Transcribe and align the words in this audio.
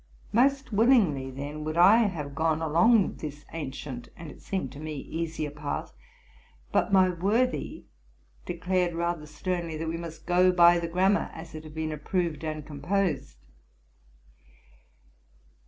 Most 0.33 0.73
willingly, 0.73 1.29
then, 1.29 1.63
would 1.63 1.77
I 1.77 1.97
have 1.97 2.33
gone 2.33 2.59
on 2.63 2.71
along 2.71 3.17
this 3.17 3.45
ancient 3.53 4.09
and, 4.17 4.31
as 4.31 4.37
it 4.37 4.41
seemed 4.41 4.71
to 4.71 4.79
me, 4.79 4.95
easier 4.95 5.51
path; 5.51 5.93
but 6.71 6.91
my 6.91 7.09
worthy 7.11 7.85
declared 8.47 8.95
rather 8.95 9.27
sternly 9.27 9.77
that 9.77 9.87
we 9.87 9.97
must 9.97 10.25
go 10.25 10.51
by 10.51 10.79
the 10.79 10.87
grammar 10.87 11.29
as 11.35 11.53
it 11.53 11.63
had 11.63 11.75
been 11.75 11.91
approved 11.91 12.43
and 12.43 12.65
composed. 12.65 13.45